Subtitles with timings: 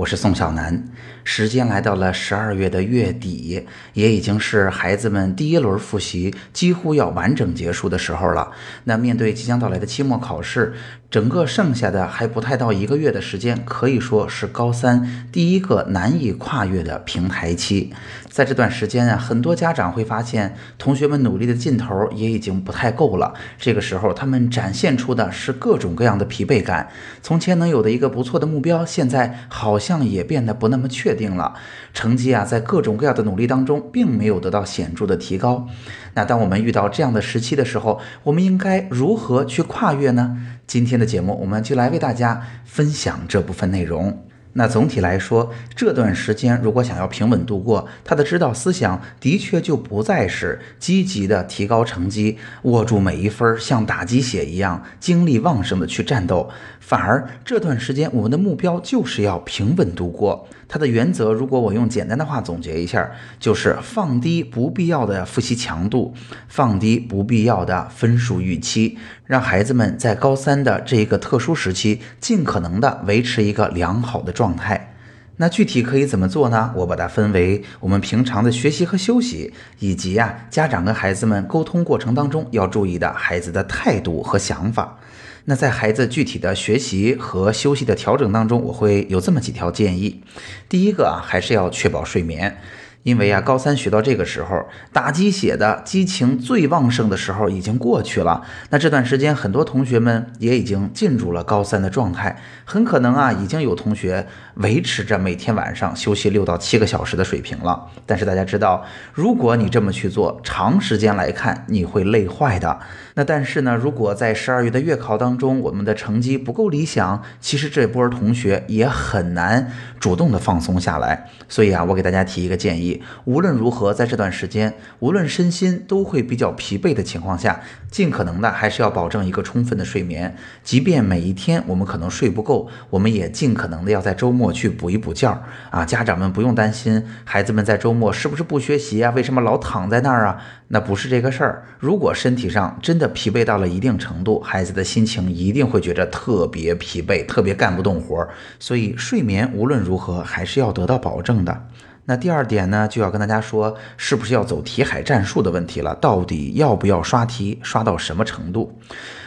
[0.00, 0.82] 我是宋小楠。
[1.24, 8.50] 时间来到了十二月的月底，也已经是孩子们第一轮复习几乎要完整结束的时候了。
[8.84, 10.72] 那面对即将到来的期末考试，
[11.10, 17.92] 整个剩下的还不太到一个月的时间，可以说是高三第一个难以跨越的平台期。
[18.28, 23.34] 在这段时间啊，很多家长会发现，同学们努力的劲头也已经不太够了。
[23.58, 26.88] 这个时候，他们展现出的是各种各样的疲惫感。
[27.20, 31.54] 从前能有的一个不错的目标，现在好像也变得不那么确定了。
[31.92, 35.66] 成绩啊，在各种各样的努力当中，并没有得到显著的提高。
[36.14, 40.36] 那当我们遇到这样的时期的时候，我们应该如何去跨越呢？
[40.66, 44.29] 今天的节目，我们就来为大家分享这部分内容。
[44.54, 60.48] 那总体来说，这段时间如果想要平稳度过，他的指导思想的确就不再是积极的提高成绩，握住每一分像打鸡血一样精力旺盛的去战斗，反而这段时间我们的目标就是要平稳度过。
[60.72, 66.14] 它的原则，如果我用简单的话总结一下，就是放低不必要的复习强度，
[66.46, 74.94] 放低不必要的分数预期，让孩子们在高三的这一个特殊时期，尽可能的维持一个良好的状态。
[75.36, 76.72] 那具体可以怎么做呢？
[76.76, 84.98] 我把它分为我们平常的学习和休息，以及啊家长跟孩子们沟通过程当中要注意的孩子的态度和想法。
[85.46, 90.22] 那在孩子具体的学习和休息的调整当中，我会有这么几条建议。
[90.68, 92.58] 第一个啊，还是要确保睡眠。
[93.02, 98.42] 因为啊，高三学到这个时候，打鸡血的激情最旺盛的时候已经过去了。
[98.68, 107.86] 那这段时间，很多同学们也已经进入了高三的状态，很可能啊，已经有同学维持着每天晚上休息六到七个小时的水平了。
[108.04, 108.84] 但是大家知道，
[109.14, 112.80] 如果你这么去做，长时间来看，你会累坏的。
[113.14, 121.30] 那但是呢，如果在十二月的月考当中，我们的成绩不够理想，其实这波同学也很难主动的放松下来。
[121.48, 122.89] 所以啊，我给大家提一个建议。
[123.24, 130.34] 无论如何，在这段时间，无论身心都会比较疲惫的情况下，尽可能的还是要保证一个充分的睡眠。
[130.62, 135.84] 即便每一天我们可能睡不够，我们也尽可能的要在周末去补一补觉啊！
[135.84, 139.12] 家长们不用担心，孩子们在周末是不是不学习啊？
[139.14, 140.42] 为什么老躺在那儿啊？
[140.68, 141.64] 那不是这个事儿。
[141.78, 148.28] 如果身体上真的疲惫到了一定程度，孩子的心情一定会觉得特别疲惫，特别干不动活儿。
[148.60, 151.66] 所以睡眠无论如何还是要得到保证的。
[152.04, 155.94] 那第二点呢，就要跟大家说，是不是要走题海战术的问题了？
[155.96, 158.76] 到底要不要刷题，刷到什么程度？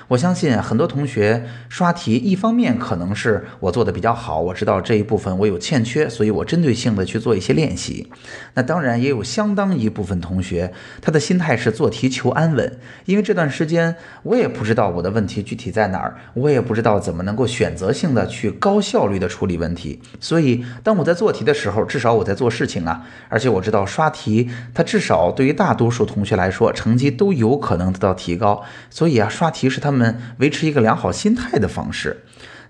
[0.10, 8.10] 我相信很多同学刷题，一方面可能是我做的比较好，我知道这一部分我有欠缺，所以我针对性的去做一些练习。
[8.54, 30.18] 那当然也有相当一部分同学，他的心态是做题求安稳，因为这段时间我也不知道我的问题具体在哪儿，我也不知道怎么能够选择性的去高效率的处理问题，所以当我在做题的时候，至少我在做事情啊，而且我知道刷题，它至少对于大多数同学来说，成绩都有可能得到提高，所以啊，刷题是他们。
[30.40, 32.24] 维持一个良好心态的方式，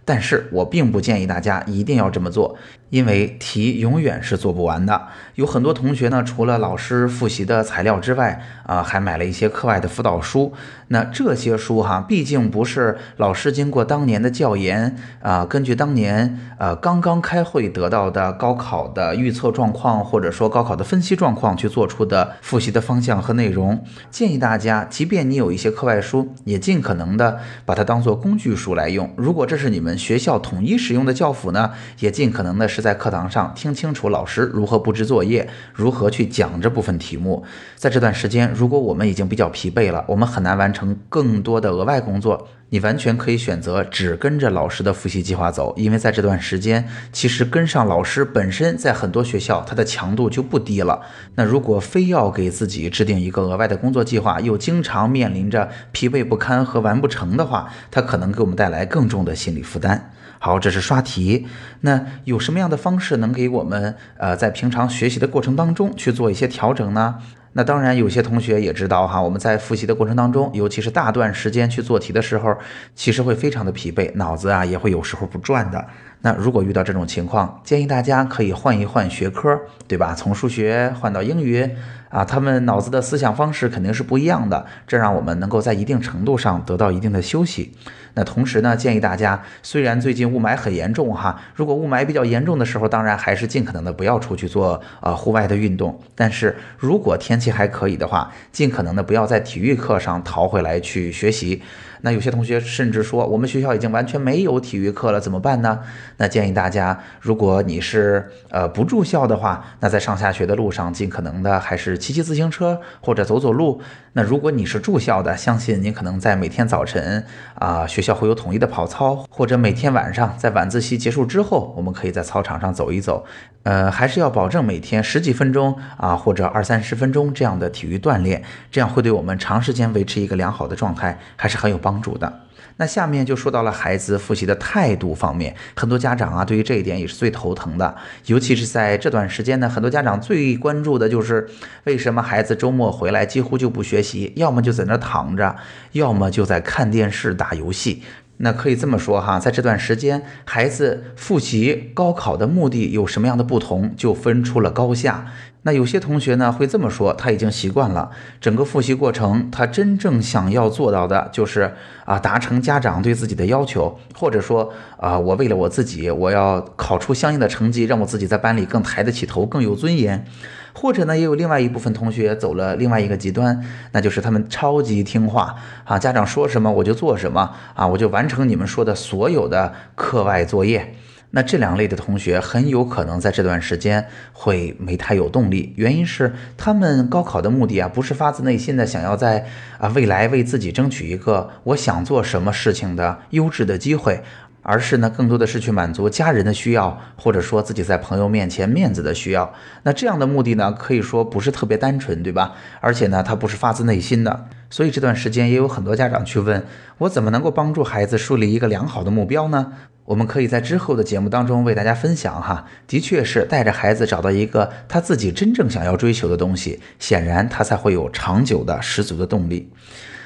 [0.05, 2.57] 但是我并不建议大家一定要这么做。
[2.93, 10.53] 因为题永远是做不完的，有很多同学呢，除了老师复习的材料之外，啊，还买了一些课外的辅导书。
[10.89, 23.83] 那这些书哈，毕竟不是老师经过当年的教研啊，根据当年呃刚刚开会得到的高考的预测状况，或者说高考的分析状况去做出的复习的方向和内容。
[24.11, 29.11] 建议大家，即便你有一些课外书，也尽可能的把它当做工具书来用。
[29.17, 32.82] 如果这是你们学校统一使用的教辅呢，也尽可能的是。
[32.83, 37.43] 在课堂上听清楚老师如何布置作业，如何去讲这部分题目。
[37.77, 45.73] 在这段时间，如果我们已经比较疲惫了，我们很难完成更多的额外工作，你完全可以选择只跟着老师的复习计划走。
[45.77, 51.01] 因为在这段时间，其实跟上老师本身在很多学校它的强度就不低了。
[51.35, 60.11] 那如果非要给自己制定一个额外的工作计划，又经常面临着疲惫不堪和完不成的话，它可能给我们带来更重的心理负担。
[60.45, 61.47] 好，这是刷题。
[61.79, 67.15] 那有什么样的方式能给我们呃在平常学习的过程当中去做一些调整呢？
[67.53, 72.57] 那当然，有些同学也知道哈，我们在复习的过程当中，尤其是大段时间去做题的时候，
[72.93, 75.87] 其实会非常的疲惫，脑子啊也会有时候不转的。
[76.25, 80.15] 那如果遇到这种情况，建议大家可以换一换学科，对吧？
[80.15, 81.69] 从数学换到英语。
[82.13, 87.73] 啊，他们脑子的思想方式肯定是不一样的，这让我们能够在一定程度上得到一定的休息。
[88.13, 95.99] 那同时呢，建议大家，虽然最近雾霾很严重哈，如果雾霾比较严重的时候，当然还是尽可能的不要出去做呃户外的运动。
[96.13, 101.63] 但是如果天气还可以的话，尽可能的不要在体育课上逃回来去学习。
[102.01, 105.79] 那有些同学甚至说，我们学校已经完全没有体育课了，怎么办呢？
[106.17, 113.81] 那建议大家，如果你是呃不住校的话，那在上下学的路上，尽可能的还是骑骑自行车或者走走路。
[114.13, 117.25] 那如果你是住校的，相信你可能在每天早晨
[117.55, 123.25] 啊，学校会有统一的跑操，或者每天晚上在晚自习结束之后，我们可以在操场上走一走。
[123.63, 132.41] 呃，还是要保证每天十几分钟啊，或者二三十分钟这样的体育锻炼，这样会对我们长时间维持一个良好的状态还是很有帮助的。
[132.77, 137.95] 那下面就说到了孩子复习的态度方面，很多家长啊，对于这一点也是最头疼的，
[138.25, 141.47] 尤其是在这段时间呢，很多家长最关注的就是
[141.85, 145.55] 为什么孩子周末回来几乎就不学习，要么就在那躺着，
[145.93, 148.03] 要么就在看电视打游戏。
[148.37, 155.27] 那可以这么说哈，在这段时间，孩子复习高考的目的有什么样的不同，就分出了高下。
[155.65, 170.25] 那有些同学呢会这么说，他已经习惯了整个复习过程，他真正想要做到的就是啊，达成家长对自己的要求，或者说啊，我为了我自己，我要考出相应的成绩，让我自己在班里更抬得起头，更有尊严。
[170.73, 175.55] 或者呢，也有另外一部分同学走了另外一个极端，那就是他们超级听话
[175.85, 180.95] 啊，家长说什么我就做什么啊，我就完成你们说的所有的课外作业。
[181.35, 189.47] 那这两类的同学很有可能在这段时间会没太有动力，原因是他们高考的目的啊，不是发自内心的想要在
[189.79, 194.21] 啊未来为自己争取一个我想做什么事情的优质的机会。
[194.63, 199.53] 而是呢，更多的是去满足家人的需要，或者说自己在朋友面前面子的需要。
[199.83, 202.53] 那这样的目的呢，可以说不是特别单纯，对吧？
[202.79, 204.47] 而且呢，它不是发自内心的。
[204.69, 206.65] 所以这段时间也有很多家长去问
[206.97, 209.73] 我，怎么能够帮助孩子树立一个良好的目标呢？
[210.05, 212.65] 我们可以在之后的节目当中为大家分享哈。
[212.87, 219.71] 的确是带着孩子找到一个他自己真正想要追求的东西，显然他才会有长久的十足的动力。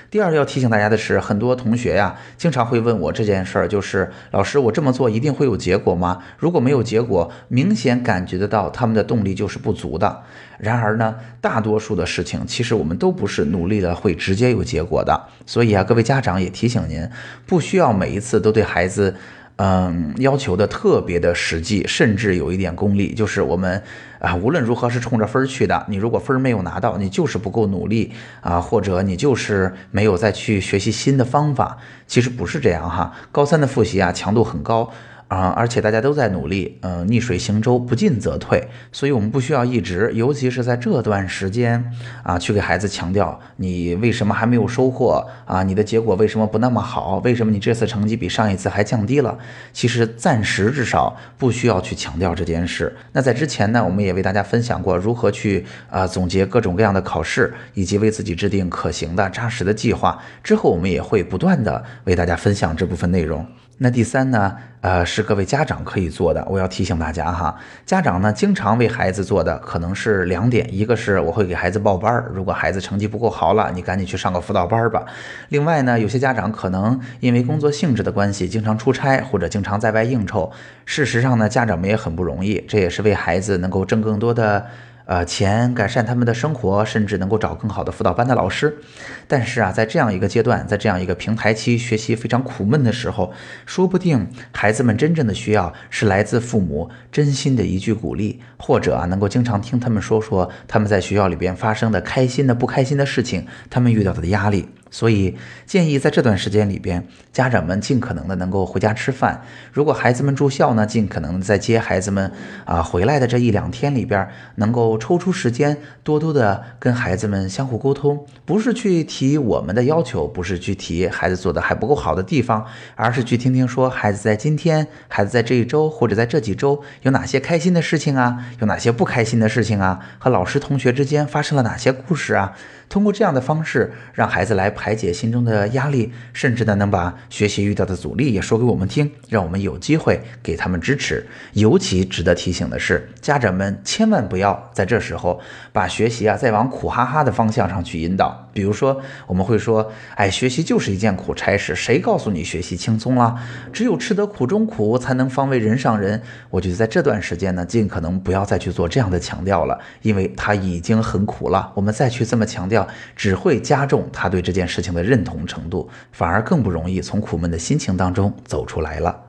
[0.09, 6.23] 第二要提醒大家的是，很多同学呀，经常会问我这件事儿，就是老师，我这么做一定会有结果吗？
[6.37, 10.23] 如果没有结果，明显感觉得到他们的动力就是不足的。
[10.57, 15.27] 然而呢，大多数的事情其实我们都不是努力了会直接有结果的。
[15.45, 17.09] 所以啊，各位家长也提醒您，
[17.45, 19.15] 不需要每一次都对孩子。
[19.57, 23.81] 嗯，要求的特别的实际，甚至有一点功利，就是我们
[24.19, 25.83] 啊，无论如何是冲着分儿去的。
[25.89, 31.77] 你如果分儿没有拿到，你就是不够努力啊，或者你就是没有再去学习新的方法。
[32.05, 34.91] 其实不是这样哈，高三的复习啊，强度很高。
[35.27, 41.91] 啊，而且大家都在努力，嗯，逆水行舟，不进则退，所以我们不需要一直，尤其是在这段时间
[42.23, 49.37] 啊，去给孩子强调你为什么还没有收获啊，你的结果为什么不那么好，为什么你这次成绩比上一次还降低了？
[49.73, 52.95] 其实暂时至少不需要去强调这件事。
[53.11, 60.17] 那在之前呢，我们也为大家分享过如何去啊总结各种各样的考试，以及为自己制定可行的扎实的计划。
[60.41, 63.45] 之后我们也会不断的为大家分享这部分内容。
[63.79, 66.43] 那第三呢，呃，是各位家长可以做的。
[66.49, 75.05] 我要提醒大家哈，家长呢经常为孩子做的可能是两点，一个是我会给孩子报班儿，如果孩子成绩不够好了，你赶紧去上个辅导班儿吧。
[75.49, 80.51] 另外呢，有些家长可能因为工作性质的关系，经常出差或者经常在外应酬。
[80.85, 84.65] 事实上呢，家长们也很不容易，这也是为孩子能够挣更多的。
[85.07, 88.77] 呃，钱改善他们的生活，甚至能够找更好的辅导班的老师。
[89.25, 93.31] 但是啊，在这样一个阶段，在这样一个平台期，学习非常苦闷的时候，
[93.65, 104.67] 说不定孩子们真正的需要是来自父母真心的一句鼓励，或者啊，能够经常听他们说说他们在学校里边发生的开心的、不开心的事情，他们遇到的压力。
[104.89, 109.41] 所以建议在这段时间里边，家长们尽可能的能够回家吃饭。
[109.71, 112.31] 如果孩子们住校呢，尽可能在接孩子们
[112.65, 122.65] 啊回来的这一两天里边，能够抽出时间，多多的跟孩子们相互沟通，不是去提我们的要求，不是去提孩子做的还不够好的地方，
[122.95, 132.53] 而是去听听说孩子在今天、孩子在这一周或者在这几周有哪些开心的事情啊，有哪些不开心的事情啊，和老师同学之间发生了哪些故事啊。
[132.89, 141.25] 通过这样的方式，让孩子来排解心中的压力，甚至呢能把学习遇到的阻力也说给我们听，让我们有机会给他们支持。
[141.53, 145.41] 尤其值得提醒的是，家长们千万不要在这时候
[145.73, 148.47] 把学习啊再往苦哈哈的方向上去引导。
[148.53, 153.35] 比如说，我们会说，哎，学习就是一件苦差事，谁告诉你学习轻松了？
[153.71, 156.21] 只有吃得苦中苦，才能方为人上人。
[156.49, 161.71] 我觉得在这段时间呢，尽可能不要再去做这样的强调了，因为他已经很苦了。
[161.75, 169.26] 我们再去这么强调，只会加重他对这件事情的认同程度，反而更不容易从苦闷的心情当中走出来了。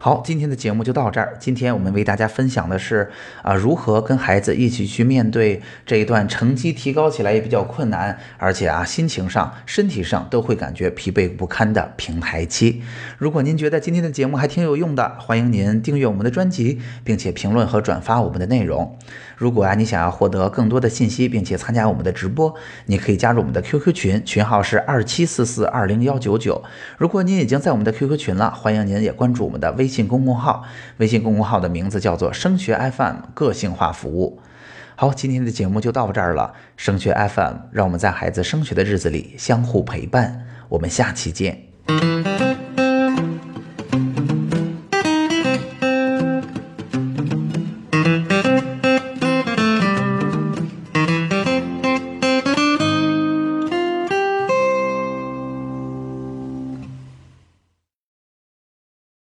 [0.00, 1.36] 好，今天的节目就到这儿。
[1.40, 3.10] 今天我们为大家分享的是
[3.42, 12.80] 啊，如何跟孩子一起去面对这一段成绩提高起来也比较困难，而且啊，心情上、身体上都会感觉疲惫不堪的平台期。
[13.18, 18.96] 如果您觉得今天的节目还挺有用的，欢迎您订阅我们的专辑，并且评论和转发我们的内容。
[19.36, 22.54] 如果啊，你想要获得更多的信息，并且参加我们的直播，
[22.86, 26.62] 你可以加入我们的 QQ 群，群号是二七四四二零幺九九。
[26.98, 30.64] 如果您已经在我们的 QQ 群了，欢迎您也关注我们的微微信公共号，
[30.98, 34.38] 微信公共号的名字叫做升学 FM 个性化服务。
[34.94, 36.52] 好，今天的节目就到这儿了。
[36.76, 40.44] 升学 FM，让我们在孩子升学的日子里相互陪伴。
[40.68, 42.27] 我们下期见。